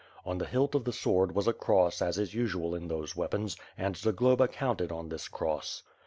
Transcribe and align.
On 0.25 0.39
the 0.39 0.47
hilt 0.47 0.73
of 0.73 0.83
the 0.85 0.91
sword 0.93 1.35
was 1.35 1.47
a 1.47 1.53
cross 1.53 2.01
as 2.01 2.17
is 2.17 2.33
usual 2.33 2.73
in 2.73 2.87
these 2.87 3.15
weapons 3.15 3.55
and 3.77 3.95
Zagloba 3.95 4.47
counted 4.47 4.91
on 4.91 5.09
this 5.09 5.27
cross. 5.27 5.83